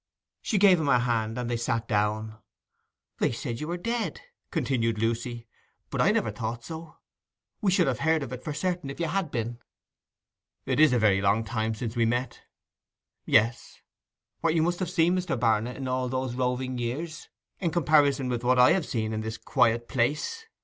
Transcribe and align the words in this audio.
She 0.41 0.57
gave 0.57 0.79
him 0.79 0.87
her 0.87 0.97
hand, 0.97 1.37
and 1.37 1.37
then 1.37 1.47
they 1.47 1.57
sat 1.57 1.87
down. 1.87 2.39
'They 3.19 3.31
said 3.33 3.59
you 3.59 3.67
were 3.67 3.77
dead,' 3.77 4.19
continued 4.49 4.97
Lucy, 4.97 5.47
'but 5.91 6.01
I 6.01 6.09
never 6.09 6.31
thought 6.31 6.63
so. 6.63 6.97
We 7.61 7.69
should 7.69 7.85
have 7.85 7.99
heard 7.99 8.23
of 8.23 8.33
it 8.33 8.43
for 8.43 8.51
certain 8.51 8.89
if 8.89 8.99
you 8.99 9.05
had 9.05 9.29
been.' 9.29 9.59
'It 10.65 10.79
is 10.79 10.91
a 10.91 10.97
very 10.97 11.21
long 11.21 11.43
time 11.43 11.75
since 11.75 11.95
we 11.95 12.05
met.' 12.07 12.41
'Yes; 13.27 13.79
what 14.39 14.55
you 14.55 14.63
must 14.63 14.79
have 14.79 14.89
seen, 14.89 15.15
Mr. 15.15 15.39
Barnet, 15.39 15.77
in 15.77 15.87
all 15.87 16.09
these 16.09 16.35
roving 16.35 16.79
years, 16.79 17.29
in 17.59 17.69
comparison 17.69 18.27
with 18.27 18.43
what 18.43 18.57
I 18.57 18.71
have 18.71 18.87
seen 18.87 19.13
in 19.13 19.21
this 19.21 19.37
quiet 19.37 19.87
place! 19.87 20.47